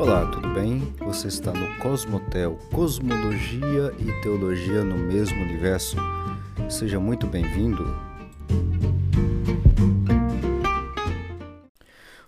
[0.00, 0.80] Olá, tudo bem?
[1.00, 5.94] Você está no Cosmotel, Cosmologia e Teologia no mesmo universo.
[6.70, 7.84] Seja muito bem-vindo.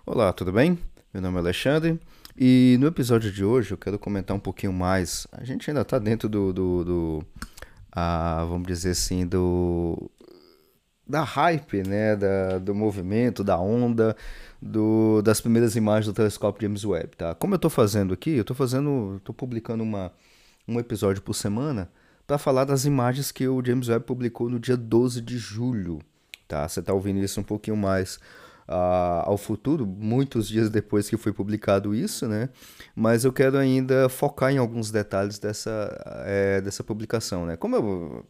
[0.05, 0.77] Olá, tudo bem?
[1.11, 1.99] Meu nome é Alexandre
[2.37, 5.25] e no episódio de hoje eu quero comentar um pouquinho mais.
[5.31, 7.25] A gente ainda está dentro do, do, do
[7.91, 10.11] ah, vamos dizer assim, do
[11.07, 14.15] da hype, né, da, do movimento, da onda,
[14.63, 17.35] do, das primeiras imagens do telescópio James Webb, tá?
[17.35, 20.11] Como eu estou fazendo aqui, eu estou fazendo, estou publicando uma,
[20.65, 21.91] um episódio por semana
[22.25, 25.99] para falar das imagens que o James Webb publicou no dia 12 de julho,
[26.47, 26.65] tá?
[26.67, 28.15] Você está ouvindo isso um pouquinho mais
[28.69, 32.47] uh, ao futuro, muitos dias depois que foi publicado isso, né?
[32.95, 37.57] Mas eu quero ainda focar em alguns detalhes dessa, é, dessa publicação, né?
[37.57, 38.25] Como eu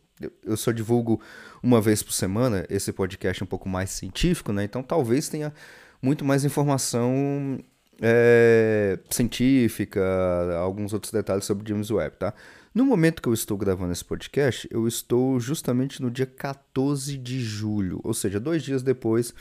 [0.45, 1.19] eu só divulgo
[1.61, 4.63] uma vez por semana esse podcast um pouco mais científico, né?
[4.63, 5.51] Então talvez tenha
[6.03, 7.57] muito mais informação
[8.01, 10.01] é, científica,
[10.59, 12.33] alguns outros detalhes sobre James Webb, tá?
[12.75, 17.39] No momento que eu estou gravando esse podcast, eu estou justamente no dia 14 de
[17.39, 19.33] julho, ou seja, dois dias depois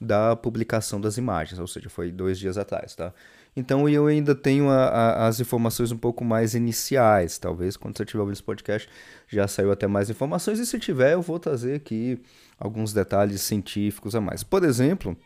[0.00, 3.12] da publicação das imagens, ou seja, foi dois dias atrás, tá?
[3.54, 7.38] Então eu ainda tenho a, a, as informações um pouco mais iniciais.
[7.38, 8.88] Talvez quando você estiver ouvindo esse podcast
[9.28, 10.58] já saiu até mais informações.
[10.60, 12.20] E se tiver, eu vou trazer aqui
[12.58, 14.44] alguns detalhes científicos a mais.
[14.44, 15.16] Por exemplo,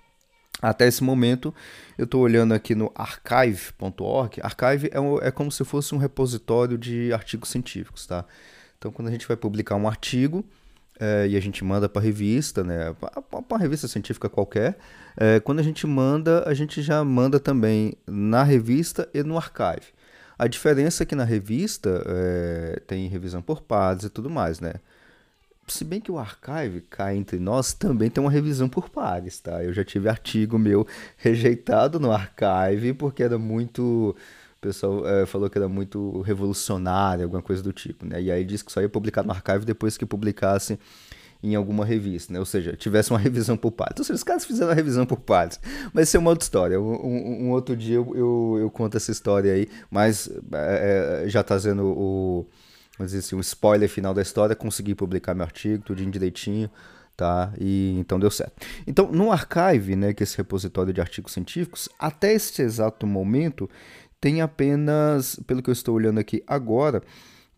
[0.63, 1.53] até esse momento,
[1.99, 4.41] eu estou olhando aqui no archive.org.
[4.41, 8.25] Archive é, um, é como se fosse um repositório de artigos científicos, tá?
[8.79, 10.45] Então, quando a gente vai publicar um artigo,
[11.01, 12.95] é, e a gente manda para revista, né?
[13.49, 14.79] Para revista científica qualquer.
[15.17, 19.93] É, quando a gente manda, a gente já manda também na revista e no archive.
[20.39, 24.75] A diferença é que na revista é, tem revisão por pares e tudo mais, né?
[25.69, 29.63] Se bem que o archive, cá entre nós, também tem uma revisão por pares, tá?
[29.63, 34.17] Eu já tive artigo meu rejeitado no archive porque era muito
[34.57, 38.23] o pessoal é, falou que era muito revolucionário, alguma coisa do tipo, né?
[38.23, 40.79] E aí disse que só ia publicar no archive depois que publicasse
[41.43, 42.39] em alguma revista, né?
[42.39, 43.99] Ou seja, tivesse uma revisão por partes.
[43.99, 45.59] Ou seja, os caras fizeram a revisão por partes.
[45.93, 46.81] Mas isso é uma outra história.
[46.81, 51.43] Um, um, um outro dia eu, eu, eu, conto essa história aí, mas é, já
[51.43, 52.47] trazendo o,
[52.99, 56.71] dizer assim, o spoiler final da história, consegui publicar meu artigo, tudo direitinho
[57.17, 57.53] tá?
[57.59, 58.67] E então deu certo.
[58.87, 63.69] Então, no Archive, né, que é esse repositório de artigos científicos, até esse exato momento,
[64.21, 67.03] tem apenas, pelo que eu estou olhando aqui agora,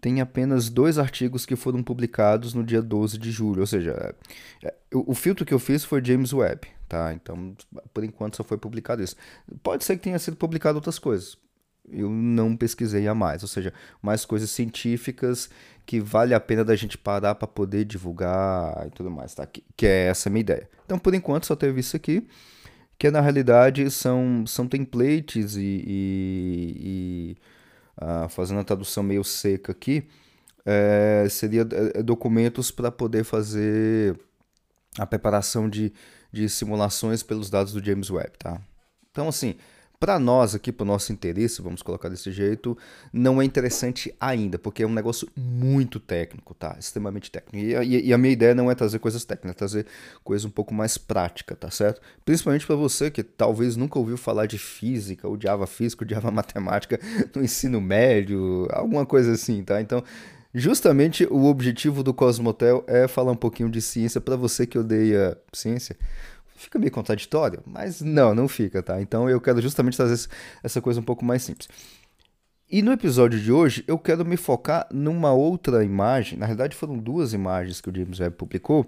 [0.00, 4.14] tem apenas dois artigos que foram publicados no dia 12 de julho, ou seja,
[4.62, 7.12] é, o, o filtro que eu fiz foi James Webb, tá?
[7.14, 7.56] Então,
[7.92, 9.16] por enquanto só foi publicado isso.
[9.62, 11.38] Pode ser que tenha sido publicado outras coisas.
[11.90, 15.50] Eu não pesquisei a mais, ou seja, mais coisas científicas
[15.84, 19.46] que vale a pena da gente parar para poder divulgar e tudo mais, tá?
[19.46, 20.68] Que, que é essa minha ideia.
[20.86, 22.26] Então, por enquanto, só teve isso aqui
[22.98, 27.36] que na realidade são, são templates e, e, e
[28.00, 30.08] uh, fazendo a tradução meio seca aqui,
[30.64, 34.18] é, seria é, documentos para poder fazer
[34.98, 35.92] a preparação de,
[36.32, 38.60] de simulações pelos dados do James Webb, tá?
[39.10, 39.56] Então, assim,
[40.04, 42.76] para nós aqui, para o nosso interesse, vamos colocar desse jeito,
[43.10, 46.76] não é interessante ainda, porque é um negócio muito técnico, tá?
[46.78, 47.56] Extremamente técnico.
[47.56, 49.86] E, e, e a minha ideia não é trazer coisas técnicas, é trazer
[50.22, 52.02] coisa um pouco mais prática, tá certo?
[52.22, 56.06] Principalmente para você que talvez nunca ouviu falar de física, ou de Java física, ou
[56.06, 57.00] de Java matemática
[57.34, 59.80] no ensino médio, alguma coisa assim, tá?
[59.80, 60.04] Então,
[60.56, 65.36] Justamente o objetivo do Cosmotel é falar um pouquinho de ciência para você que odeia
[65.52, 65.96] ciência,
[66.54, 69.00] Fica meio contraditório, mas não, não fica, tá?
[69.00, 70.28] Então eu quero justamente trazer
[70.62, 71.68] essa coisa um pouco mais simples.
[72.70, 76.96] E no episódio de hoje eu quero me focar numa outra imagem, na realidade foram
[76.96, 78.86] duas imagens que o James Webb publicou,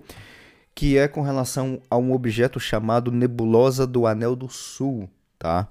[0.74, 5.68] que é com relação a um objeto chamado Nebulosa do Anel do Sul, tá?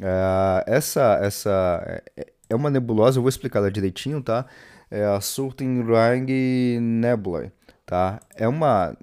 [0.00, 4.46] É, essa, essa é, é uma nebulosa, eu vou explicar ela direitinho, tá?
[4.90, 7.52] É a Surting Ring Nebula
[7.86, 8.20] tá?
[8.34, 8.96] É uma.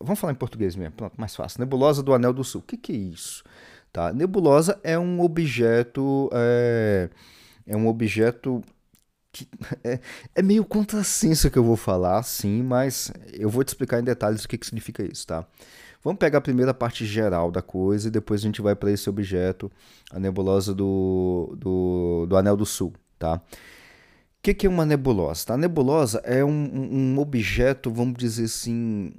[0.00, 1.60] Vamos falar em português mesmo, pronto, mais fácil.
[1.60, 2.62] Nebulosa do Anel do Sul.
[2.62, 3.44] O que, que é isso?
[3.92, 4.12] Tá?
[4.12, 6.30] Nebulosa é um objeto.
[6.32, 7.10] É,
[7.66, 8.62] é um objeto.
[9.30, 9.46] Que
[9.84, 10.00] é,
[10.34, 14.44] é meio contrassenso que eu vou falar, sim, mas eu vou te explicar em detalhes
[14.44, 15.46] o que, que significa isso, tá?
[16.02, 19.70] Vamos pegar a parte geral da coisa e depois a gente vai para esse objeto,
[20.10, 23.42] a nebulosa do, do, do Anel do Sul, tá?
[24.46, 25.54] Que, que é uma nebulosa?
[25.54, 29.12] A nebulosa é um, um objeto, vamos dizer assim,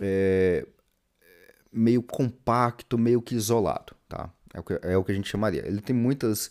[0.00, 0.66] é,
[1.72, 4.28] meio compacto, meio que isolado, tá?
[4.52, 5.64] É o, que, é o que a gente chamaria.
[5.64, 6.50] Ele tem muitas...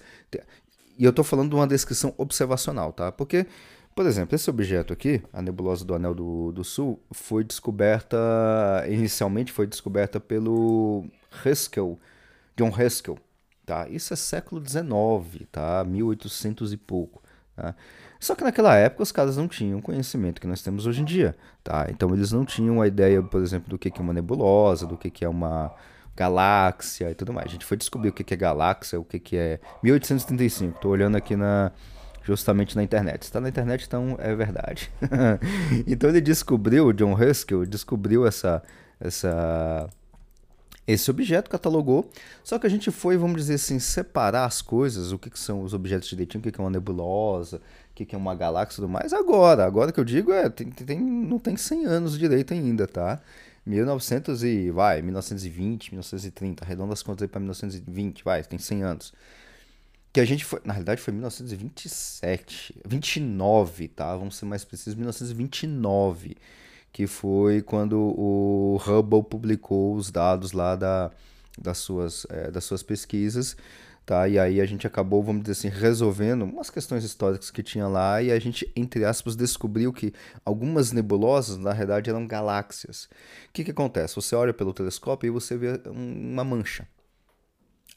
[0.98, 3.12] E eu estou falando de uma descrição observacional, tá?
[3.12, 3.46] Porque,
[3.94, 8.18] por exemplo, esse objeto aqui, a nebulosa do Anel do, do Sul, foi descoberta,
[8.88, 11.06] inicialmente foi descoberta pelo
[11.44, 12.00] Haskell,
[12.56, 13.18] John Haskell,
[13.66, 13.86] tá?
[13.90, 15.84] Isso é século XIX, tá?
[15.84, 17.22] 1800 e pouco.
[17.56, 17.76] Tá?
[18.24, 21.04] Só que naquela época os caras não tinham o conhecimento que nós temos hoje em
[21.04, 21.88] dia, tá?
[21.90, 25.26] Então eles não tinham a ideia, por exemplo, do que é uma nebulosa, do que
[25.26, 25.70] é uma
[26.16, 27.48] galáxia e tudo mais.
[27.48, 30.80] A gente foi descobrir o que é galáxia, o que é 1835.
[30.80, 31.70] Tô olhando aqui na
[32.24, 33.24] justamente na internet.
[33.24, 34.90] Está na internet, então é verdade.
[35.86, 38.64] então ele descobriu, John Huskell descobriu essa
[39.02, 39.90] essa
[40.86, 42.10] esse objeto catalogou,
[42.44, 45.64] só que a gente foi, vamos dizer assim, separar as coisas, o que, que são
[45.64, 47.62] os objetos direitinho, o que, que é uma nebulosa,
[47.94, 49.66] que, que é uma galáxia e tudo mais, agora.
[49.66, 53.22] Agora que eu digo, é, tem, tem, não tem 100 anos direito ainda, tá?
[53.66, 59.14] 1900 e, vai, 1920, 1930, arredonda as contas aí para 1920, vai, tem 100 anos.
[60.12, 64.16] Que a gente foi, na realidade foi 1927, 29, tá?
[64.16, 66.38] Vamos ser mais precisos, 1929
[66.94, 71.10] que foi quando o Hubble publicou os dados lá da,
[71.58, 73.58] das, suas, é, das suas pesquisas,
[74.06, 74.28] tá?
[74.28, 78.22] E aí a gente acabou, vamos dizer assim, resolvendo umas questões históricas que tinha lá
[78.22, 80.14] e a gente, entre aspas, descobriu que
[80.44, 83.06] algumas nebulosas, na realidade, eram galáxias.
[83.50, 84.16] O que, que acontece?
[84.16, 86.88] Você olha pelo telescópio e você vê uma mancha.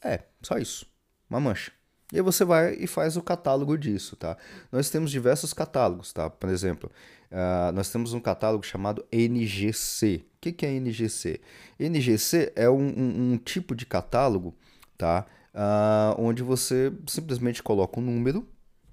[0.03, 0.87] É, só isso.
[1.29, 1.73] Uma mancha.
[2.13, 4.37] E aí você vai e faz o catálogo disso, tá?
[4.71, 6.31] Nós temos diversos catálogos, tá?
[6.31, 6.91] Por exemplo,
[7.33, 10.25] uh, nós temos um catálogo chamado NGC.
[10.37, 11.41] O que, que é NGC?
[11.81, 14.55] NGC é um, um, um tipo de catálogo,
[14.97, 15.27] tá?
[15.57, 18.47] Uh, onde você simplesmente coloca um número,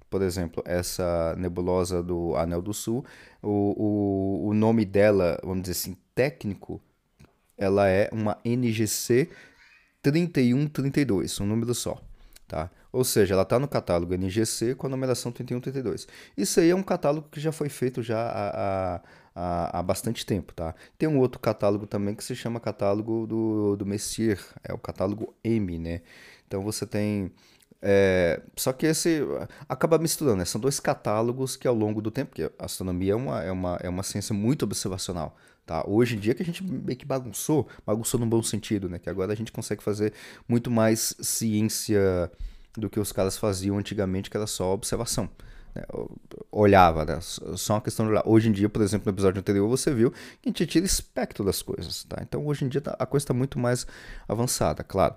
[0.08, 3.04] por exemplo, essa nebulosa do Anel do Sul,
[3.42, 6.80] o, o, o nome dela, vamos dizer assim, técnico,
[7.58, 9.28] ela é uma NGC
[10.00, 12.00] 3132, um número só,
[12.48, 12.70] tá?
[12.90, 16.06] Ou seja, ela está no catálogo NGC com a numeração 3132.
[16.36, 19.02] Isso aí é um catálogo que já foi feito já há,
[19.34, 20.74] há, há, bastante tempo, tá?
[20.96, 25.34] Tem um outro catálogo também que se chama catálogo do, do Messier, é o catálogo
[25.42, 26.02] M, né?
[26.46, 27.32] Então você tem...
[27.86, 29.20] É, só que esse
[29.68, 30.44] acaba misturando, né?
[30.46, 33.78] São dois catálogos que ao longo do tempo, porque a astronomia é uma, é uma,
[33.82, 35.36] é uma ciência muito observacional,
[35.66, 35.82] Tá?
[35.86, 38.98] Hoje em dia que a gente meio que bagunçou, bagunçou no bom sentido, né?
[38.98, 40.12] Que agora a gente consegue fazer
[40.46, 42.30] muito mais ciência
[42.76, 45.28] do que os caras faziam antigamente, que era só observação.
[45.74, 45.82] Né?
[46.52, 47.18] Olhava, né?
[47.20, 48.22] só uma questão de olhar.
[48.26, 51.42] Hoje em dia, por exemplo, no episódio anterior, você viu que a gente tira espectro
[51.42, 52.04] das coisas.
[52.04, 52.18] Tá?
[52.20, 53.86] Então, hoje em dia, tá, a coisa está muito mais
[54.28, 55.14] avançada, claro.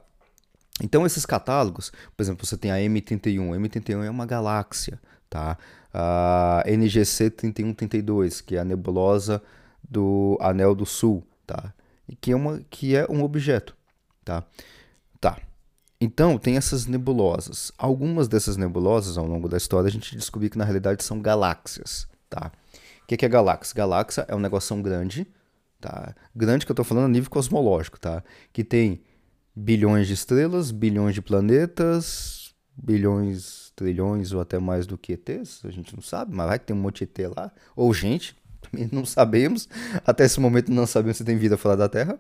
[0.82, 3.54] Então, esses catálogos, por exemplo, você tem a M31.
[3.54, 5.00] A M31 é uma galáxia.
[5.30, 5.58] Tá?
[5.94, 9.42] A NGC 3132, que é a nebulosa
[9.88, 11.24] do Anel do Sul.
[11.46, 11.74] Tá?
[12.08, 13.76] E que é, uma, que é um objeto.
[14.24, 14.44] Tá?
[15.20, 15.40] Tá.
[16.00, 17.72] Então, tem essas nebulosas.
[17.78, 22.08] Algumas dessas nebulosas, ao longo da história, a gente descobriu que na realidade são galáxias,
[22.30, 22.52] tá?
[23.04, 23.74] O que é galáxia?
[23.76, 25.26] Galáxia é um negócio grande,
[25.82, 26.14] tá?
[26.36, 28.24] Grande que eu estou falando a nível cosmológico, tá?
[28.54, 29.02] Que tem
[29.58, 35.72] bilhões de estrelas, bilhões de planetas, bilhões, trilhões ou até mais do que ETs, a
[35.72, 38.88] gente não sabe, mas vai que tem um monte de ET lá, ou gente, também
[38.92, 39.68] não sabemos.
[40.06, 42.20] Até esse momento não sabemos se tem vida fora da Terra.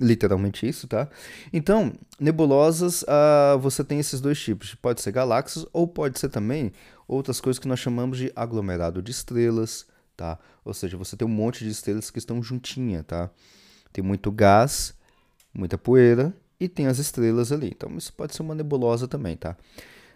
[0.00, 1.06] Literalmente isso, tá?
[1.52, 4.74] Então, nebulosas, uh, você tem esses dois tipos.
[4.74, 6.72] Pode ser galáxias ou pode ser também
[7.06, 9.86] outras coisas que nós chamamos de aglomerado de estrelas,
[10.16, 10.38] tá?
[10.64, 13.30] Ou seja, você tem um monte de estrelas que estão juntinha, tá?
[13.92, 14.94] Tem muito gás,
[15.54, 17.72] muita poeira e tem as estrelas ali.
[17.74, 19.56] Então, isso pode ser uma nebulosa também, tá?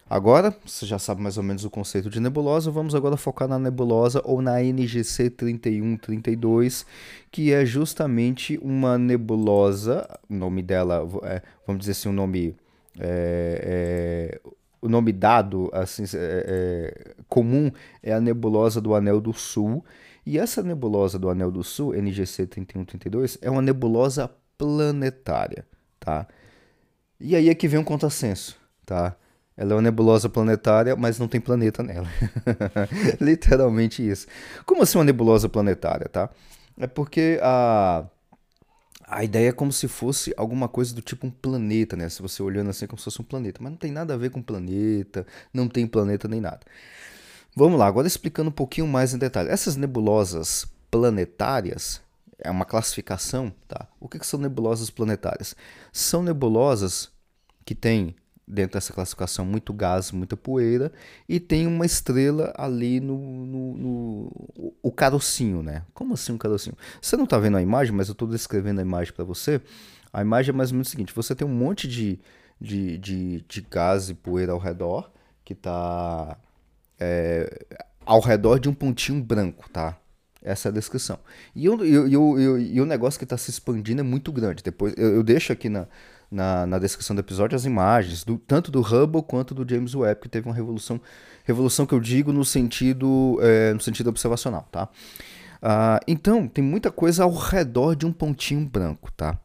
[0.09, 3.59] Agora, você já sabe mais ou menos o conceito de nebulosa, vamos agora focar na
[3.59, 6.85] nebulosa ou na NGC 3132,
[7.29, 12.55] que é justamente uma nebulosa, o nome dela, é, vamos dizer assim, o um nome,
[12.97, 14.49] é, é,
[14.81, 17.69] o nome dado, assim, é, é, comum,
[18.01, 19.83] é a nebulosa do Anel do Sul,
[20.25, 25.65] e essa nebulosa do Anel do Sul, NGC 3132, é uma nebulosa planetária,
[25.99, 26.27] tá?
[27.19, 29.15] E aí é que vem um contrassenso, tá?
[29.55, 32.07] Ela é uma nebulosa planetária, mas não tem planeta nela.
[33.19, 34.27] Literalmente isso.
[34.65, 36.29] Como assim uma nebulosa planetária, tá?
[36.79, 38.05] É porque a,
[39.07, 42.07] a ideia é como se fosse alguma coisa do tipo um planeta, né?
[42.07, 43.59] Se você olhando assim, é como se fosse um planeta.
[43.63, 46.59] Mas não tem nada a ver com planeta, não tem planeta nem nada.
[47.55, 49.49] Vamos lá, agora explicando um pouquinho mais em detalhe.
[49.49, 51.99] Essas nebulosas planetárias
[52.39, 53.87] é uma classificação, tá?
[53.99, 55.55] O que, que são nebulosas planetárias?
[55.91, 57.09] São nebulosas
[57.65, 58.15] que têm
[58.47, 60.91] dentro dessa classificação muito gás, muita poeira,
[61.27, 65.83] e tem uma estrela ali no, no, no o carocinho, né?
[65.93, 66.77] Como assim um carocinho?
[67.01, 69.61] Você não está vendo a imagem, mas eu estou descrevendo a imagem para você.
[70.13, 72.19] A imagem é mais ou menos o seguinte: você tem um monte de,
[72.59, 75.11] de, de, de gás e poeira ao redor,
[75.43, 76.37] que está
[76.97, 77.65] é,
[78.05, 79.97] ao redor de um pontinho branco, tá?
[80.41, 81.19] Essa é a descrição.
[81.55, 84.63] E, eu, eu, eu, e o negócio que está se expandindo é muito grande.
[84.63, 85.87] Depois eu, eu deixo aqui na,
[86.31, 90.21] na, na descrição do episódio as imagens, do, tanto do Hubble quanto do James Webb,
[90.21, 91.01] que teve uma revolução,
[91.43, 94.89] revolução que eu digo no sentido, é, no sentido observacional, tá?
[95.61, 99.39] Ah, então, tem muita coisa ao redor de um pontinho branco, tá?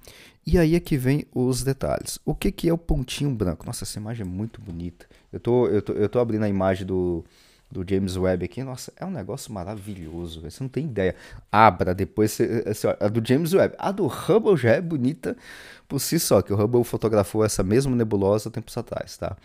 [0.46, 2.18] E aí é que vem os detalhes.
[2.24, 3.64] O que, que é o pontinho branco?
[3.64, 5.06] Nossa, essa imagem é muito bonita.
[5.32, 7.24] Eu tô, eu tô, eu tô abrindo a imagem do,
[7.72, 8.62] do James Webb aqui.
[8.62, 10.42] Nossa, é um negócio maravilhoso.
[10.42, 11.16] Você não tem ideia.
[11.50, 12.32] Abra depois.
[12.32, 13.74] Você, a do James Webb.
[13.78, 15.34] A do Hubble já é bonita
[15.88, 19.36] por si só, que o Hubble fotografou essa mesma nebulosa tempos atrás, tá?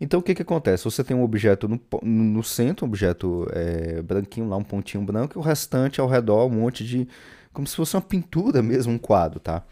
[0.00, 0.84] Então o que, que acontece?
[0.84, 5.34] Você tem um objeto no, no centro, um objeto é, branquinho lá, um pontinho branco,
[5.36, 7.06] e o restante ao redor, um monte de.
[7.52, 9.62] como se fosse uma pintura mesmo, um quadro, tá?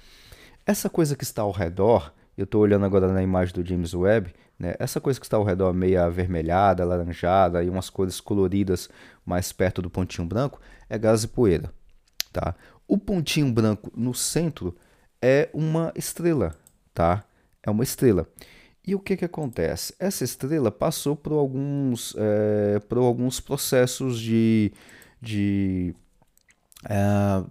[0.65, 4.33] Essa coisa que está ao redor, eu estou olhando agora na imagem do James Webb,
[4.61, 4.75] né?
[4.79, 8.91] essa coisa que está ao redor meio avermelhada, alaranjada e umas cores coloridas
[9.25, 11.73] mais perto do pontinho branco, é gás e poeira.
[12.31, 12.55] Tá?
[12.87, 14.77] O pontinho branco no centro
[15.23, 16.55] é uma estrela,
[16.93, 17.25] tá?
[17.63, 18.29] É uma estrela.
[18.87, 19.95] E o que, que acontece?
[19.99, 24.73] Essa estrela passou por alguns, é, por alguns processos de,
[25.21, 25.95] de,
[26.89, 27.45] é,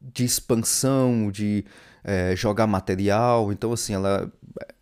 [0.00, 1.64] de expansão, de
[2.04, 3.52] é, jogar material.
[3.52, 4.30] Então, assim, ela,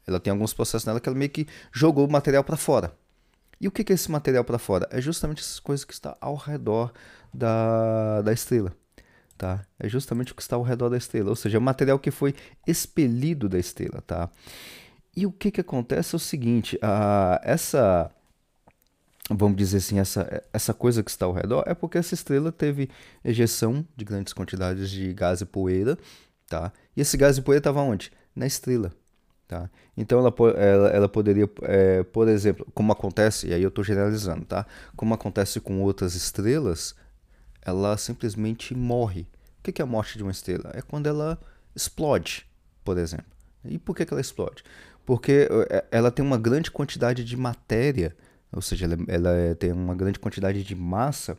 [0.07, 2.93] ela tem alguns processos nela que ela meio que jogou o material para fora.
[3.61, 4.87] E o que, é esse material para fora?
[4.91, 6.93] É justamente essas coisas que está ao redor
[7.33, 8.73] da, da estrela.
[9.37, 9.65] Tá?
[9.79, 12.11] É justamente o que está ao redor da estrela, ou seja, é o material que
[12.11, 12.35] foi
[12.67, 14.03] expelido da estrela.
[14.07, 14.31] Tá?
[15.15, 18.11] E o que, que acontece é o seguinte: a, essa,
[19.31, 22.89] vamos dizer assim, essa, essa coisa que está ao redor é porque essa estrela teve
[23.25, 25.99] ejeção de grandes quantidades de gás e poeira
[26.49, 26.73] tá?
[26.97, 28.11] E esse gás de poeira estava onde?
[28.35, 28.93] Na estrela,
[29.47, 29.71] tá?
[29.97, 34.45] Então ela, ela, ela poderia, é, por exemplo, como acontece, e aí eu estou generalizando,
[34.45, 34.67] tá?
[34.97, 36.95] Como acontece com outras estrelas,
[37.63, 39.27] ela simplesmente morre.
[39.59, 40.71] O que é a morte de uma estrela?
[40.75, 41.39] É quando ela
[41.75, 42.47] explode,
[42.85, 43.27] por exemplo.
[43.65, 44.63] E por que, ela explode?
[45.05, 48.17] Porque é, ela tem uma grande quantidade de matéria,
[48.53, 51.37] ou seja, ela, ela é, tem uma grande quantidade de massa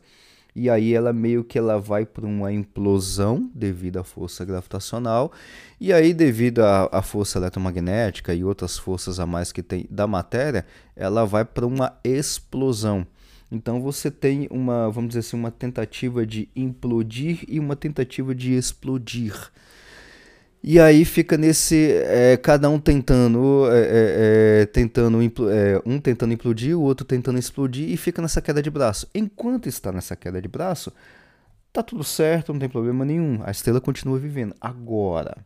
[0.54, 5.32] e aí ela meio que ela vai para uma implosão devido à força gravitacional
[5.80, 10.66] e aí devido à, força eletromagnética e outras forças a mais que tem da matéria,
[10.96, 13.06] ela vai para uma explosão.
[13.50, 18.54] Então você tem uma, vamos dizer assim, uma tentativa de implodir e uma tentativa de
[18.54, 19.34] explodir.
[20.62, 26.32] E aí fica nesse, é, cada um tentando, é, é, é tentando é, um tentando
[26.32, 29.08] implodir, o outro tentando explodir e fica nessa queda de braço.
[29.14, 30.92] Enquanto está nessa queda de braço,
[31.72, 33.40] tá tudo certo, não tem problema nenhum.
[33.44, 34.54] A estrela continua vivendo.
[34.60, 35.36] Agora,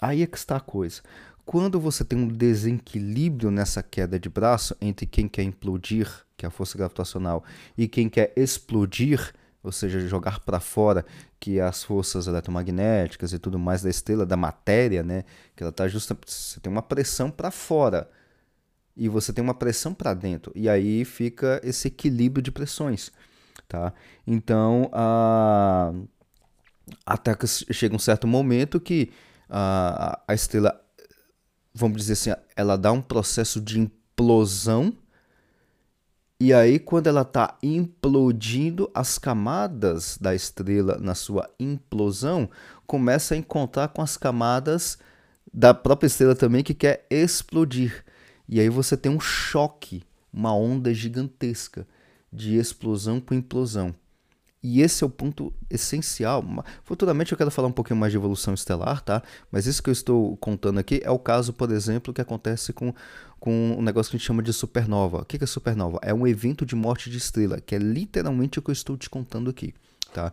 [0.00, 1.02] aí é que está a coisa.
[1.44, 6.48] Quando você tem um desequilíbrio nessa queda de braço entre quem quer implodir, que é
[6.48, 7.44] a força gravitacional,
[7.76, 9.32] e quem quer explodir,
[9.64, 11.04] ou seja, jogar para fora,
[11.40, 15.24] que as forças eletromagnéticas e tudo mais da estrela, da matéria, né,
[15.56, 18.08] que ela tá justa, você tem uma pressão para fora
[18.96, 23.10] e você tem uma pressão para dentro, e aí fica esse equilíbrio de pressões,
[23.66, 23.92] tá?
[24.24, 25.92] Então, a
[27.04, 29.10] até que chega um certo momento que
[29.48, 30.78] a, a estrela,
[31.72, 34.94] vamos dizer assim, ela dá um processo de implosão
[36.40, 42.50] e aí, quando ela está implodindo, as camadas da estrela na sua implosão
[42.86, 44.98] começa a encontrar com as camadas
[45.52, 48.04] da própria estrela também que quer explodir.
[48.48, 51.86] E aí você tem um choque, uma onda gigantesca
[52.32, 53.94] de explosão com implosão.
[54.66, 56.42] E esse é o ponto essencial.
[56.84, 59.22] Futuramente eu quero falar um pouquinho mais de evolução estelar, tá?
[59.52, 62.94] Mas isso que eu estou contando aqui é o caso, por exemplo, que acontece com,
[63.38, 65.18] com um negócio que a gente chama de supernova.
[65.18, 65.98] O que é supernova?
[66.00, 69.10] É um evento de morte de estrela, que é literalmente o que eu estou te
[69.10, 69.74] contando aqui,
[70.14, 70.32] tá?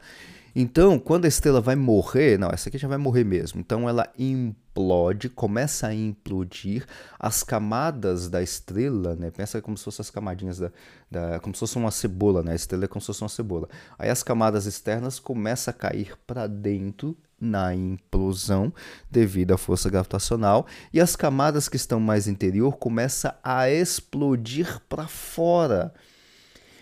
[0.56, 3.62] Então, quando a estrela vai morrer, não, essa aqui já vai morrer mesmo.
[3.62, 6.86] Então ela implode, começa a implodir,
[7.18, 9.32] as camadas da estrela, né?
[9.32, 10.72] Pensa como se fossem as camadinhas da,
[11.10, 12.52] da, como se fosse uma cebola, né?
[12.52, 13.70] A estrela é como se fosse uma cebola.
[13.98, 18.72] Aí as camadas externas começam a cair para dentro na implosão
[19.10, 25.08] devido à força gravitacional e as camadas que estão mais interior começam a explodir para
[25.08, 25.94] fora.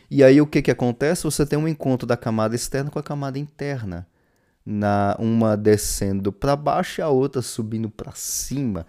[0.09, 1.23] E aí o que, que acontece?
[1.23, 4.07] Você tem um encontro da camada externa com a camada interna.
[4.65, 8.85] Na, uma descendo para baixo e a outra subindo para cima.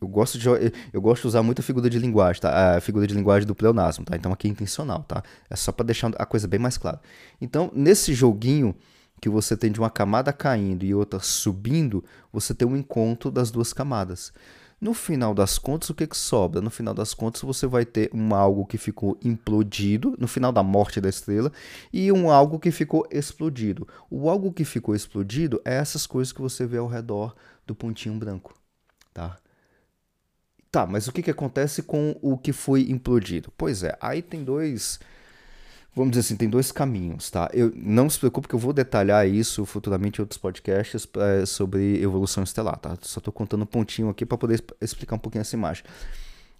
[0.00, 0.48] Eu gosto, de,
[0.92, 2.76] eu gosto de usar muita figura de linguagem, tá?
[2.76, 4.14] A figura de linguagem do pleonasmo, tá?
[4.14, 5.22] Então aqui é intencional, tá?
[5.48, 7.00] É só para deixar a coisa bem mais clara.
[7.40, 8.74] Então, nesse joguinho
[9.20, 13.50] que você tem de uma camada caindo e outra subindo, você tem um encontro das
[13.50, 14.32] duas camadas.
[14.78, 16.60] No final das contas, o que, que sobra?
[16.60, 20.62] No final das contas, você vai ter um algo que ficou implodido, no final da
[20.62, 21.50] morte da estrela,
[21.92, 23.88] e um algo que ficou explodido.
[24.10, 27.34] O algo que ficou explodido é essas coisas que você vê ao redor
[27.66, 28.54] do pontinho branco.
[29.14, 29.38] tá?
[30.70, 33.50] Tá, mas o que, que acontece com o que foi implodido?
[33.56, 35.00] Pois é, aí tem dois
[35.96, 37.48] vamos dizer assim, tem dois caminhos, tá?
[37.54, 42.02] Eu não se preocupe que eu vou detalhar isso futuramente em outros podcasts é, sobre
[42.02, 42.98] evolução estelar, tá?
[43.00, 45.84] Só estou contando um pontinho aqui para poder explicar um pouquinho essa imagem.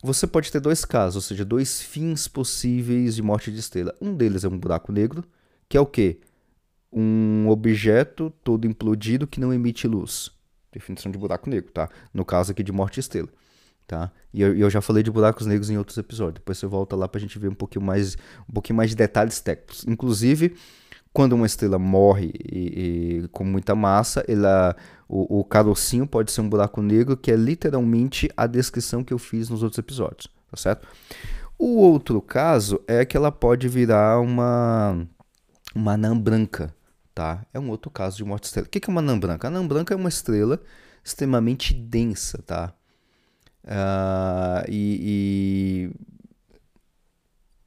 [0.02, 3.94] Você pode ter dois casos, ou seja, dois fins possíveis de morte de estrela.
[4.00, 5.22] Um deles é um buraco negro,
[5.68, 6.18] que é o quê?
[6.90, 10.30] Um objeto todo implodido que não emite luz.
[10.72, 11.90] Definição de buraco negro, tá?
[12.12, 13.28] No caso aqui de morte de estrela
[13.86, 14.10] tá?
[14.32, 16.34] E eu, eu, já falei de buracos negros em outros episódios.
[16.34, 18.16] Depois você volta lá pra gente ver um pouquinho mais,
[18.48, 19.84] um pouquinho mais de detalhes técnicos.
[19.86, 20.56] Inclusive,
[21.12, 24.76] quando uma estrela morre e, e com muita massa, ela,
[25.08, 29.18] o, o carocinho pode ser um buraco negro, que é literalmente a descrição que eu
[29.18, 30.86] fiz nos outros episódios, tá certo?
[31.58, 35.06] O outro caso é que ela pode virar uma,
[35.74, 36.74] uma anã branca,
[37.14, 37.46] tá?
[37.54, 38.66] É um outro caso de morte estrela.
[38.66, 39.48] O que é uma anã branca?
[39.48, 40.60] A anã branca é uma estrela
[41.02, 42.74] extremamente densa, tá?
[43.66, 45.90] Uh, e,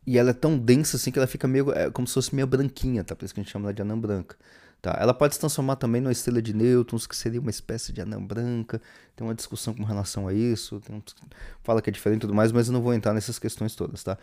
[0.07, 2.33] e, e, ela é tão densa assim que ela fica meio é, como se fosse
[2.33, 3.15] meio branquinha, tá?
[3.15, 4.37] Por isso que a gente chama ela de anã branca.
[4.81, 4.97] Tá?
[4.97, 8.21] Ela pode se transformar também numa estrela de nêutrons, que seria uma espécie de anã
[8.21, 8.81] branca.
[9.13, 10.81] Tem uma discussão com relação a isso.
[10.89, 11.01] Um,
[11.63, 14.01] fala que é diferente e tudo mais, mas eu não vou entrar nessas questões todas,
[14.01, 14.17] tá?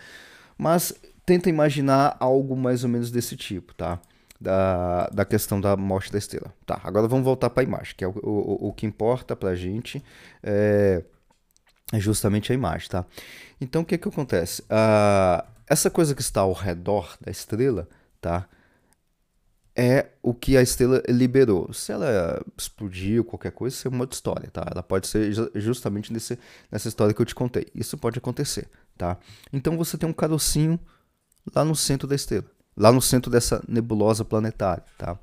[0.57, 0.95] Mas
[1.27, 4.01] tenta imaginar algo mais ou menos desse tipo, tá?
[4.41, 6.55] Da, da questão da morte da estrela.
[6.65, 9.51] Tá, agora vamos voltar para a imagem, que é o, o, o que importa para
[9.51, 10.03] a gente.
[10.43, 11.05] É
[11.93, 13.05] é justamente a imagem, tá?
[13.61, 14.63] Então o que que acontece?
[14.63, 17.89] Uh, essa coisa que está ao redor da estrela,
[18.21, 18.47] tá?
[19.79, 21.73] É o que a estrela liberou.
[21.73, 24.67] Se ela explodiu, qualquer coisa, isso é uma outra história, tá?
[24.71, 26.39] Ela pode ser justamente nesse,
[26.73, 27.67] nessa história que eu te contei.
[27.75, 29.19] Isso pode acontecer, tá?
[29.53, 30.81] Então você tem um carocinho
[31.55, 35.19] lá no centro da estrela, lá no centro dessa nebulosa planetária, tá?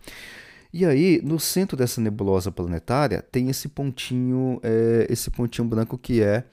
[0.73, 6.19] E aí, no centro dessa nebulosa planetária, tem esse pontinho, é, esse pontinho branco que
[6.19, 6.45] é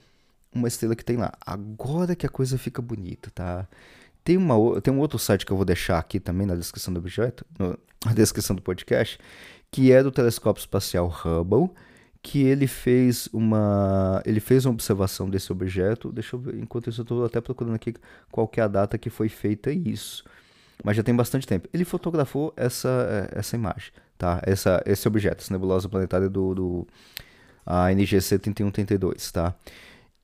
[0.53, 1.33] uma estrela que tem lá.
[1.43, 3.67] Agora que a coisa fica bonita, tá?
[4.23, 6.99] Tem, uma, tem um outro site que eu vou deixar aqui também na descrição do
[6.99, 9.17] objeto, no, na descrição do podcast,
[9.71, 11.71] que é do telescópio espacial Hubble,
[12.21, 16.11] que ele fez uma ele fez uma observação desse objeto.
[16.11, 17.95] Deixa eu ver, enquanto isso eu estou até procurando aqui
[18.31, 20.23] qual que é a data que foi feita isso.
[20.83, 21.69] Mas já tem bastante tempo.
[21.73, 23.91] Ele fotografou essa, essa imagem
[24.21, 24.39] tá?
[24.43, 26.87] Essa, esse objeto, essa nebulosa planetária do, do
[27.65, 29.55] a NGC 3132, tá?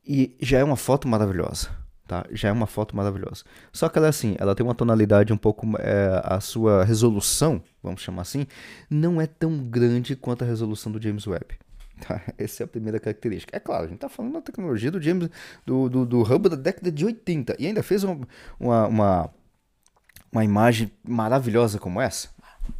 [0.05, 1.69] E já é uma foto maravilhosa,
[2.07, 2.23] tá?
[2.31, 3.43] Já é uma foto maravilhosa.
[3.73, 7.61] Só que ela é assim, ela tem uma tonalidade um pouco, é, a sua resolução,
[7.81, 8.45] vamos chamar assim,
[8.87, 11.57] não é tão grande quanto a resolução do James Webb.
[12.07, 12.21] Tá?
[12.37, 13.57] Essa é a primeira característica.
[13.57, 15.31] É claro, a gente está falando da tecnologia do James,
[15.65, 18.19] do, do, do Hubble da década de 80 e ainda fez uma,
[18.59, 19.29] uma, uma,
[20.37, 22.29] uma imagem maravilhosa como essa.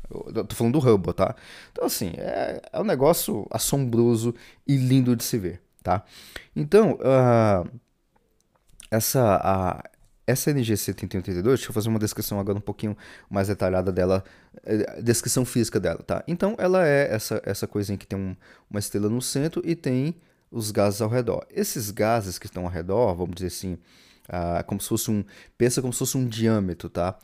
[0.10, 1.36] Eu tô falando do Hubble, tá?
[1.72, 4.34] Então, assim, é, é um negócio assombroso
[4.66, 6.04] e lindo de se ver, tá?
[6.56, 7.70] Então, uh,
[8.92, 9.84] essa, a,
[10.26, 12.96] essa NGC 3132, deixa eu fazer uma descrição agora um pouquinho
[13.30, 14.24] mais detalhada dela,
[14.64, 16.24] é, descrição física dela, tá?
[16.28, 18.36] Então, ela é essa, essa coisinha que tem um,
[18.70, 20.16] uma estrela no centro e tem
[20.52, 21.46] os gases ao redor.
[21.50, 23.78] Esses gases que estão ao redor, vamos dizer assim,
[24.30, 25.24] uh, como se fosse um,
[25.58, 27.18] pensa como se fosse um diâmetro, tá?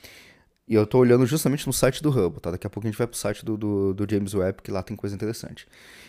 [0.68, 2.52] E eu tô olhando justamente no site do Hubble, tá?
[2.52, 4.82] Daqui a pouco a gente vai pro site do, do, do James Webb, que lá
[4.82, 5.68] tem coisa interessante.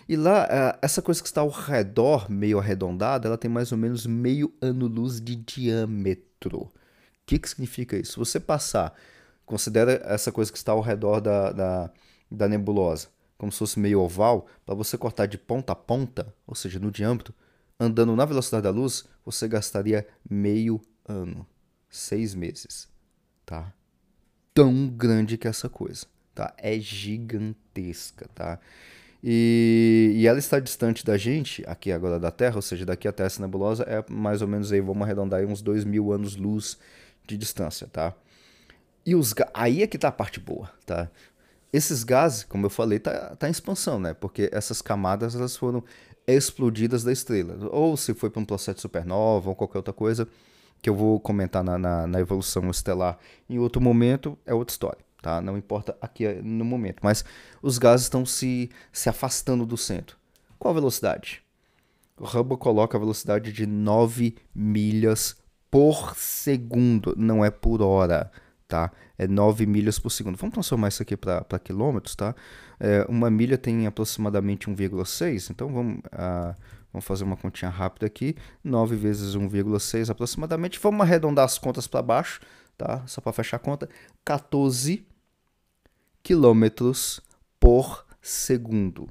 [0.09, 3.79] E lá, é, essa coisa que está ao redor, meio arredondada, ela tem mais ou
[3.79, 6.59] menos meio ano-luz de diâmetro.
[6.61, 6.73] O
[7.27, 8.13] que, que significa isso?
[8.13, 8.95] Se você passar,
[9.45, 11.91] considera essa coisa que está ao redor da, da,
[12.31, 16.55] da nebulosa, como se fosse meio oval, para você cortar de ponta a ponta, ou
[16.55, 17.35] seja, no diâmetro,
[17.85, 21.47] andando na velocidade da luz, você gastaria meio ano,
[21.89, 22.89] seis meses,
[23.47, 23.73] tá?
[24.55, 26.55] tão grande que essa coisa, tá?
[26.57, 28.59] É gigantesca, tá?
[29.23, 33.25] E, e, ela está distante da gente, aqui agora da Terra, ou seja, daqui até
[33.25, 36.79] essa nebulosa é mais ou menos aí, vamos arredondar aí uns 2 mil anos-luz
[37.27, 38.15] de distância, tá?
[39.05, 41.11] E os aí é que tá a parte boa, tá?
[41.75, 44.15] Esses gases, como eu falei, tá, tá em expansão, né?
[44.15, 45.83] Porque essas camadas elas foram
[46.25, 47.69] explodidas da estrela.
[47.73, 50.29] Ou se foi para um processo de supernova ou qualquer outra coisa,
[50.81, 53.19] que eu vou comentar na, na, na, evolução estelar
[53.51, 55.41] em outro momento, é outra história, tá?
[55.41, 57.01] Não importa aqui no momento.
[57.03, 57.25] Mas
[57.61, 60.17] os gases estão se, se afastando do centro.
[60.61, 61.43] Qual a velocidade?
[62.17, 65.37] O Hubble coloca a velocidade de 9 milhas
[65.73, 68.31] por segundo, não é por hora,
[68.75, 68.91] tá?
[69.17, 70.37] É 9 milhas por segundo.
[70.37, 72.35] Vamos transformar isso aqui para quilômetros, tá?
[72.81, 75.99] É, uma milha tem aproximadamente 1,6, então vamos...
[75.99, 76.55] Uh,
[76.93, 78.37] Vamos fazer uma continha rápida aqui.
[78.63, 80.79] 9 vezes 1,6 aproximadamente.
[80.79, 82.41] Vamos arredondar as contas para baixo,
[82.79, 83.05] tá?
[83.09, 83.89] Só para fechar a conta.
[84.25, 85.05] 14
[86.23, 87.21] quilômetros
[87.59, 89.09] por segundo,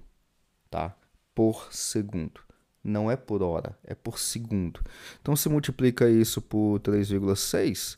[0.72, 0.96] tá?
[1.36, 2.40] Por segundo,
[2.82, 4.80] não é por hora, é por segundo.
[5.22, 7.98] Então se multiplica isso por 3,6,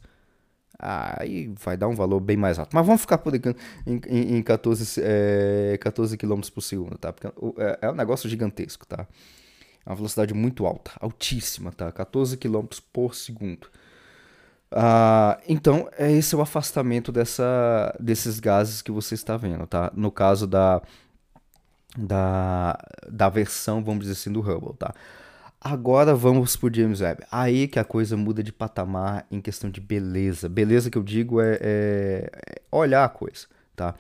[0.79, 2.75] aí vai dar um valor bem mais alto.
[2.75, 3.41] Mas vamos ficar por em,
[3.87, 7.13] em, em 14, é, 14 km por segundo, tá?
[7.13, 9.07] Porque é, é um negócio gigantesco, tá?
[9.85, 11.91] É uma velocidade muito alta, altíssima, tá?
[11.91, 13.67] 14 km por segundo.
[14.71, 19.91] Ah, então, é esse é o afastamento dessa, desses gases que você está vendo, tá?
[19.95, 20.81] No caso da,
[21.97, 22.77] da,
[23.09, 24.93] da versão, vamos dizer assim, do Hubble, tá?
[25.67, 27.23] Agora vamos pro James Webb.
[27.31, 30.47] Aí que a coisa muda de patamar em questão de beleza.
[30.47, 33.95] Beleza que eu digo é, é, é olhar a coisa, tá?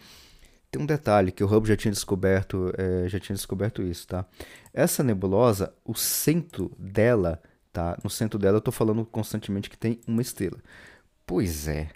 [0.69, 4.27] Tem um detalhe que o Hubble já tinha descoberto, é, já tinha descoberto isso, tá?
[4.71, 7.41] Essa nebulosa, o centro dela,
[7.73, 7.97] tá?
[8.03, 10.59] No centro dela eu estou falando constantemente que tem uma estrela.
[11.25, 11.89] Pois é,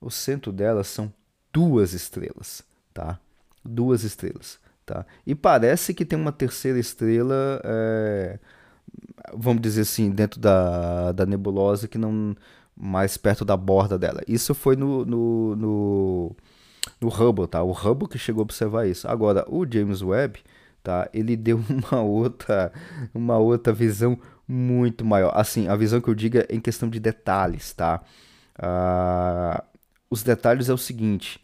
[0.00, 1.12] o centro dela são
[1.52, 2.62] duas estrelas,
[2.94, 3.18] tá?
[3.64, 5.04] Duas estrelas, tá?
[5.26, 8.38] E parece que tem uma terceira estrela é,
[9.34, 12.36] vamos dizer assim, dentro da, da nebulosa que não
[12.76, 14.20] mais perto da borda dela.
[14.28, 16.36] Isso foi no, no, no,
[17.00, 17.62] no Hubble, tá?
[17.62, 19.08] O Hubble que chegou a observar isso.
[19.08, 20.40] Agora, o James Webb,
[20.82, 21.08] tá?
[21.12, 22.72] Ele deu uma outra,
[23.14, 25.32] uma outra visão muito maior.
[25.34, 28.02] Assim, a visão que eu digo é em questão de detalhes, tá?
[28.58, 29.62] Uh,
[30.10, 31.42] os detalhes é o seguinte.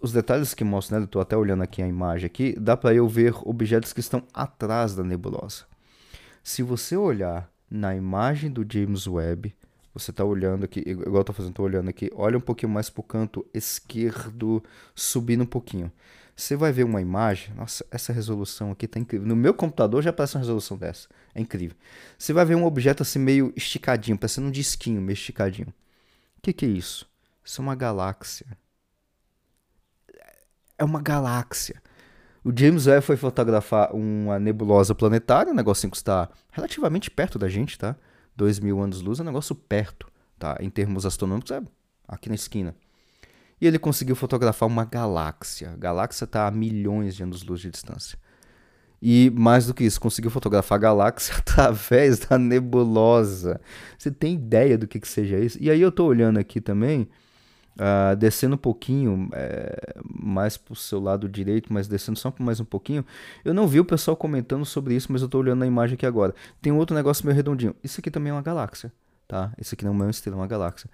[0.00, 1.04] Os detalhes que mostram, né?
[1.04, 4.22] Eu tô até olhando aqui a imagem aqui, dá para eu ver objetos que estão
[4.32, 5.64] atrás da nebulosa.
[6.48, 9.54] Se você olhar na imagem do James Webb,
[9.92, 12.88] você está olhando aqui, igual eu tô fazendo, tô olhando aqui, olha um pouquinho mais
[12.88, 15.92] para o canto esquerdo, subindo um pouquinho.
[16.34, 19.28] Você vai ver uma imagem, nossa, essa resolução aqui tá incrível.
[19.28, 21.76] No meu computador já aparece uma resolução dessa, é incrível.
[22.18, 25.68] Você vai ver um objeto assim meio esticadinho, parecendo um disquinho meio esticadinho.
[26.38, 27.06] O que, que é isso?
[27.44, 28.46] Isso é uma galáxia.
[30.78, 31.82] É uma galáxia.
[32.48, 37.46] O James Webb foi fotografar uma nebulosa planetária, um negocinho que está relativamente perto da
[37.46, 37.94] gente, tá?
[38.36, 40.56] 2 mil anos-luz é um negócio perto, tá?
[40.58, 41.60] Em termos astronômicos, é
[42.08, 42.74] aqui na esquina.
[43.60, 45.72] E ele conseguiu fotografar uma galáxia.
[45.72, 48.18] A galáxia está a milhões de anos-luz de distância.
[49.02, 53.60] E mais do que isso, conseguiu fotografar a galáxia através da nebulosa.
[53.98, 55.58] Você tem ideia do que, que seja isso?
[55.60, 57.10] E aí eu estou olhando aqui também
[57.78, 62.58] Uh, descendo um pouquinho, é, mais para o seu lado direito, mas descendo só mais
[62.58, 63.06] um pouquinho,
[63.44, 66.04] eu não vi o pessoal comentando sobre isso, mas eu estou olhando na imagem aqui
[66.04, 66.34] agora.
[66.60, 67.76] Tem outro negócio meio redondinho.
[67.82, 68.92] Isso aqui também é uma galáxia,
[69.28, 69.52] tá?
[69.60, 70.90] Isso aqui não é uma estrela, é uma galáxia.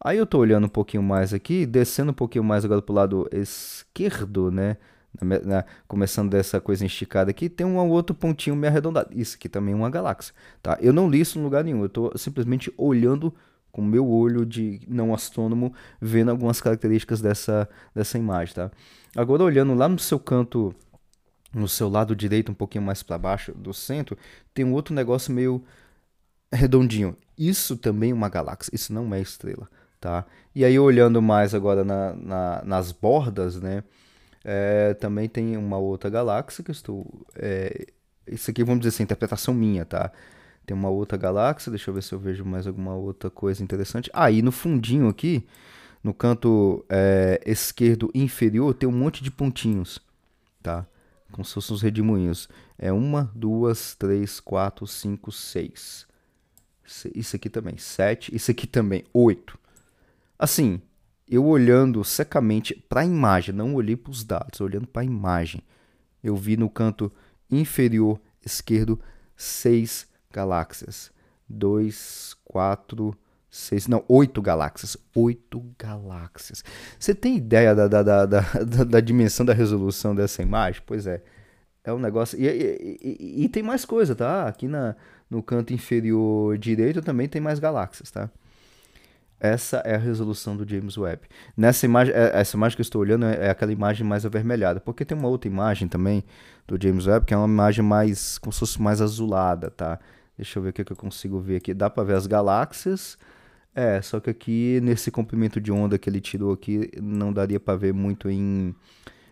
[0.00, 2.94] Aí eu estou olhando um pouquinho mais aqui, descendo um pouquinho mais agora para o
[2.94, 4.76] lado esquerdo, né?
[5.20, 9.08] Na, na, começando dessa coisa esticada aqui, tem um outro pontinho meio arredondado.
[9.12, 10.78] Isso aqui também é uma galáxia, tá?
[10.80, 13.34] Eu não li isso em lugar nenhum, eu estou simplesmente olhando
[13.78, 18.72] com o meu olho de não astrônomo, vendo algumas características dessa, dessa imagem, tá?
[19.16, 20.74] Agora, olhando lá no seu canto,
[21.54, 24.18] no seu lado direito, um pouquinho mais para baixo do centro,
[24.52, 25.62] tem um outro negócio meio
[26.52, 27.16] redondinho.
[27.38, 29.68] Isso também é uma galáxia, isso não é estrela,
[30.00, 30.26] tá?
[30.52, 33.84] E aí, olhando mais agora na, na nas bordas, né?
[34.44, 37.06] É, também tem uma outra galáxia que eu estou...
[37.36, 37.86] É,
[38.26, 40.10] isso aqui, vamos dizer assim, interpretação minha, tá?
[40.68, 44.10] Tem uma outra galáxia, deixa eu ver se eu vejo mais alguma outra coisa interessante.
[44.12, 45.46] Ah, no fundinho aqui,
[46.04, 49.98] no canto é, esquerdo inferior, tem um monte de pontinhos,
[50.62, 50.86] tá?
[51.32, 52.50] Como se fossem os redemoinhos.
[52.76, 56.06] É uma, duas, três, quatro, cinco, seis.
[57.14, 58.36] Isso aqui também, sete.
[58.36, 59.58] Isso aqui também, oito.
[60.38, 60.82] Assim,
[61.26, 65.62] eu olhando secamente para a imagem, não olhei para os dados, olhando para a imagem,
[66.22, 67.10] eu vi no canto
[67.50, 69.00] inferior esquerdo
[69.34, 71.10] seis galáxias.
[71.48, 73.16] Dois, quatro,
[73.50, 74.96] seis, não, oito galáxias.
[75.14, 76.62] Oito galáxias.
[76.98, 78.40] Você tem ideia da, da, da, da,
[78.84, 80.82] da dimensão da resolução dessa imagem?
[80.86, 81.22] Pois é.
[81.84, 82.38] É um negócio.
[82.38, 84.46] E, e, e, e, tem mais coisa, tá?
[84.46, 84.94] Aqui na,
[85.30, 88.30] no canto inferior direito também tem mais galáxias, tá?
[89.40, 91.22] Essa é a resolução do James Webb.
[91.56, 94.80] Nessa imagem, é, essa imagem que eu estou olhando é, é aquela imagem mais avermelhada,
[94.80, 96.24] porque tem uma outra imagem também
[96.66, 99.98] do James Webb que é uma imagem mais, como se fosse mais azulada, tá?
[100.38, 101.74] Deixa eu ver o que, eu consigo ver aqui.
[101.74, 103.18] Dá para ver as galáxias.
[103.74, 107.76] É, só que aqui nesse comprimento de onda que ele tirou aqui, não daria para
[107.76, 108.74] ver muito em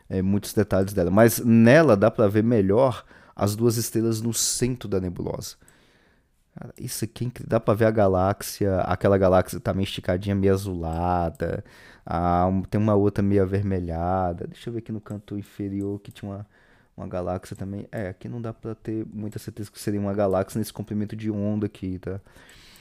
[0.09, 1.11] é, muitos detalhes dela.
[1.11, 5.57] Mas nela dá para ver melhor as duas estrelas no centro da nebulosa.
[6.55, 10.55] Cara, isso aqui é dá para ver a galáxia, aquela galáxia tá meio esticadinha, meio
[10.55, 11.65] azulada.
[12.05, 14.47] Ah, tem uma outra meio avermelhada.
[14.47, 16.47] Deixa eu ver aqui no canto inferior que tinha uma
[16.97, 17.87] uma galáxia também.
[17.93, 21.31] É, aqui não dá para ter muita certeza que seria uma galáxia nesse comprimento de
[21.31, 22.21] onda aqui, tá?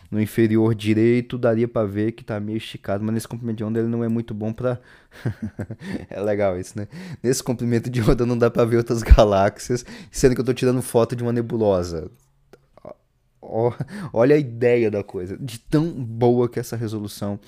[0.10, 3.80] No inferior direito daria para ver que tá meio esticado, mas nesse comprimento de onda
[3.80, 4.80] ele não é muito bom para
[6.10, 6.88] É legal isso, né?
[7.22, 10.82] Nesse comprimento de onda não dá para ver outras galáxias, sendo que eu tô tirando
[10.82, 12.10] foto de uma nebulosa.
[14.14, 17.40] olha a ideia da coisa, de tão boa que é essa resolução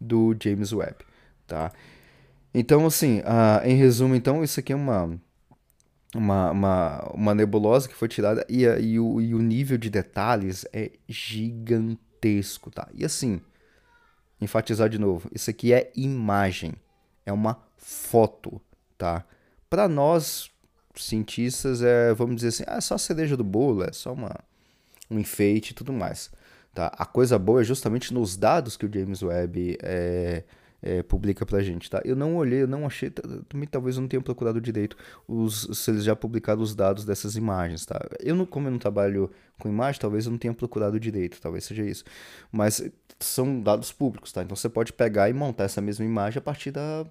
[0.00, 0.96] do James Webb,
[1.46, 1.72] tá?
[2.52, 5.18] Então, assim, uh, em resumo, então, isso aqui é uma,
[6.14, 10.64] uma, uma, uma nebulosa que foi tirada e, e, o, e o nível de detalhes
[10.72, 12.88] é gigantesco, tá?
[12.94, 13.40] E assim,
[14.40, 16.74] enfatizar de novo, isso aqui é imagem,
[17.26, 18.60] é uma foto,
[18.96, 19.24] tá?
[19.68, 20.50] Para nós,
[20.94, 24.34] cientistas, é, vamos dizer assim, ah, é só a cereja do bolo, é só uma,
[25.10, 26.30] um enfeite e tudo mais.
[26.72, 26.92] Tá?
[26.96, 30.42] A coisa boa é justamente nos dados que o James Webb é,
[30.84, 32.02] é, publica pra gente, tá?
[32.04, 33.08] Eu não olhei, eu não achei,
[33.48, 34.94] também talvez eu não tenha procurado direito
[35.26, 37.98] os, se eles já publicaram os dados dessas imagens, tá?
[38.20, 41.64] Eu, não, como eu não trabalho com imagem, talvez eu não tenha procurado direito, talvez
[41.64, 42.04] seja isso.
[42.52, 42.86] Mas
[43.18, 44.42] são dados públicos, tá?
[44.42, 47.06] Então você pode pegar e montar essa mesma imagem a partir da,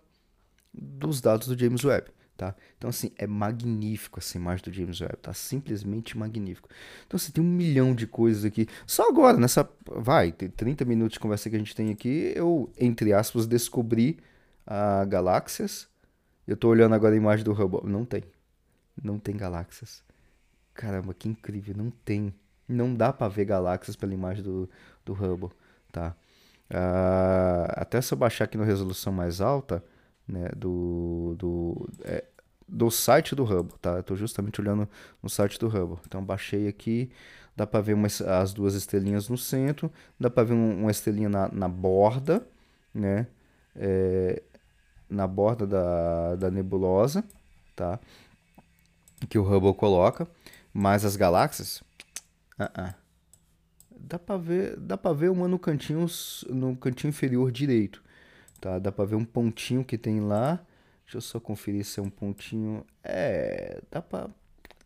[0.72, 2.12] dos dados do James Webb
[2.44, 2.56] tá?
[2.78, 5.34] Então, assim, é magnífico essa imagem do James Webb, tá?
[5.34, 6.68] Simplesmente magnífico.
[7.08, 8.68] Então, assim, tem um milhão de coisas aqui.
[8.86, 13.14] Só agora, nessa, vai, 30 minutos de conversa que a gente tem aqui, eu, entre
[13.14, 14.20] aspas, descobri
[14.68, 15.88] a galáxias.
[16.46, 17.90] Eu tô olhando agora a imagem do Hubble.
[17.90, 18.24] Não tem.
[19.02, 20.04] Não tem galáxias.
[20.74, 21.74] Caramba, que incrível.
[21.78, 22.34] Não tem.
[22.68, 24.70] Não dá para ver galáxias pela imagem do,
[25.06, 25.52] do Hubble,
[25.92, 26.16] tá?
[26.70, 29.84] Uh, até se eu baixar aqui na resolução mais alta,
[30.28, 32.24] né, do, do, é,
[32.74, 33.92] do site do Hubble, tá?
[33.92, 34.90] Eu tô justamente olhando
[35.22, 36.00] no site do Hubble.
[36.08, 37.12] Então baixei aqui,
[37.56, 41.30] dá para ver umas, as duas estrelinhas no centro, dá para ver um, uma estrelinha
[41.30, 42.46] na, na borda,
[42.94, 43.28] né?
[43.76, 44.42] É,
[45.08, 47.24] na borda da, da nebulosa,
[47.76, 48.00] tá?
[49.30, 50.28] Que o Hubble coloca,
[50.74, 51.84] mas as galáxias,
[52.60, 52.96] uh -uh.
[53.96, 56.08] dá para ver, dá para ver uma no cantinho,
[56.50, 58.02] no cantinho inferior direito.
[58.60, 58.80] Tá?
[58.80, 60.60] Dá pra ver um pontinho que tem lá.
[61.06, 62.86] Deixa eu só conferir se é um pontinho.
[63.04, 64.30] É, dá pra.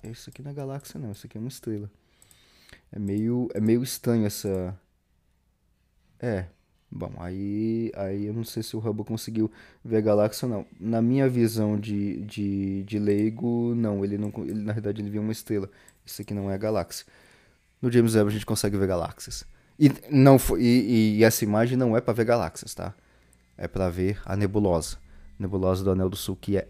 [0.04, 1.12] Isso aqui é galáxia, não.
[1.12, 1.90] Isso aqui é uma estrela.
[2.92, 4.78] É meio, é meio estranho essa.
[6.20, 6.46] É.
[6.90, 9.52] Bom, aí, aí eu não sei se o Hubble conseguiu
[9.84, 10.66] ver a galáxia ou não.
[10.80, 14.04] Na minha visão de, de, de leigo, não.
[14.04, 14.32] Ele não.
[14.38, 15.70] Ele, na verdade, ele viu uma estrela.
[16.06, 17.06] Isso aqui não é a galáxia.
[17.82, 19.46] No James Webb a gente consegue ver galáxias.
[19.80, 22.96] E, não, e, e essa imagem não é para ver galáxias, tá?
[23.58, 24.98] é para ver a nebulosa.
[25.40, 26.68] Nebulosa do Anel do Sul, que é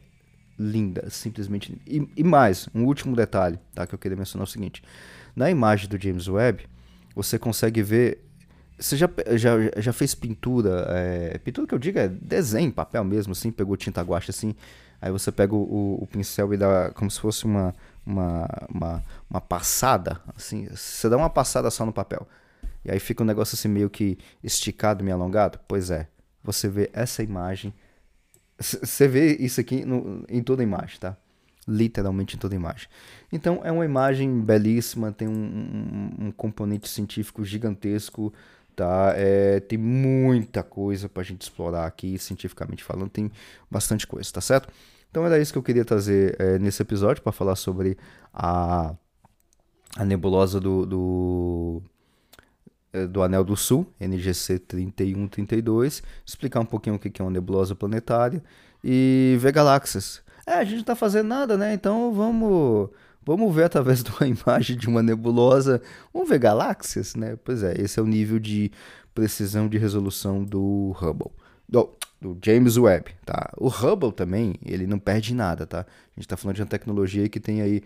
[0.58, 1.82] linda, simplesmente linda.
[2.16, 4.84] E, e, mais, um último detalhe tá, que eu queria mencionar é o seguinte.
[5.36, 6.68] Na imagem do James Webb,
[7.16, 8.24] você consegue ver...
[8.80, 13.32] Você já, já, já fez pintura, é, pintura que eu digo é desenho, papel mesmo,
[13.32, 14.54] assim, pegou tinta guache assim,
[15.02, 17.74] aí você pega o, o, pincel e dá como se fosse uma,
[18.06, 22.28] uma, uma, uma passada, assim, você dá uma passada só no papel.
[22.88, 25.60] E aí fica um negócio assim meio que esticado, meio alongado.
[25.68, 26.08] Pois é,
[26.42, 27.74] você vê essa imagem.
[28.60, 31.16] Você vê isso aqui no, em toda imagem, tá?
[31.68, 32.88] Literalmente em toda imagem.
[33.32, 38.34] Então é uma imagem belíssima, tem um, um, um componente científico gigantesco,
[38.76, 39.14] tá?
[39.16, 43.32] É, tem muita coisa para a gente explorar aqui, cientificamente falando, tem
[43.70, 44.70] bastante coisa, tá certo?
[45.10, 47.98] Então era isso que eu queria trazer é, nesse episódio para falar sobre
[48.34, 48.96] a,
[49.96, 51.82] a nebulosa do, do
[53.06, 58.44] do Anel do Sul, NGC 3132, explicar um pouquinho o que é uma nebulosa planetária
[58.84, 60.22] e ver galáxias.
[60.46, 61.74] É, a gente não está fazendo nada, né?
[61.74, 62.90] Então vamos,
[63.24, 65.82] vamos ver através de uma imagem de uma nebulosa,
[66.14, 67.38] vamos ver galáxias, né?
[67.44, 68.72] Pois é, esse é o nível de
[69.14, 71.32] precisão de resolução do Hubble.
[71.68, 71.90] Do,
[72.22, 73.52] do James Webb, tá?
[73.58, 75.80] O Hubble também, ele não perde nada, tá?
[75.82, 75.84] A
[76.16, 77.82] gente está falando de uma tecnologia que tem aí eh,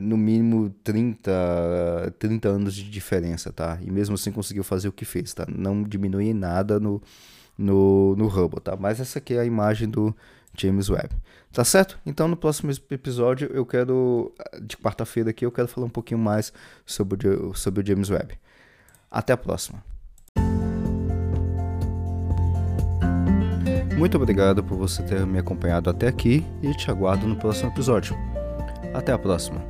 [0.00, 3.78] no mínimo 30, 30 anos de diferença, tá?
[3.82, 5.46] E mesmo assim conseguiu fazer o que fez, tá?
[5.48, 7.02] Não diminui nada no,
[7.56, 8.76] no, no Hubble, tá?
[8.76, 10.14] Mas essa aqui é a imagem do
[10.56, 11.10] James Webb.
[11.52, 11.98] Tá certo?
[12.04, 16.52] Então no próximo episódio eu quero, de quarta-feira aqui, eu quero falar um pouquinho mais
[16.84, 18.38] sobre o, sobre o James Webb.
[19.10, 19.84] Até a próxima.
[23.96, 28.16] Muito obrigado por você ter me acompanhado até aqui e te aguardo no próximo episódio.
[28.94, 29.60] Até a próxima.